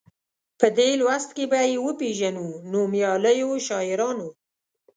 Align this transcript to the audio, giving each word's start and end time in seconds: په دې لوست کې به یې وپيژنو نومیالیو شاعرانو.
په 0.59 0.67
دې 0.77 0.89
لوست 1.01 1.29
کې 1.35 1.45
به 1.51 1.59
یې 1.69 1.77
وپيژنو 1.85 2.45
نومیالیو 2.71 3.49
شاعرانو. 3.67 4.27